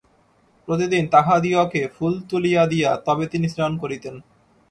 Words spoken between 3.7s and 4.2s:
করিতেন।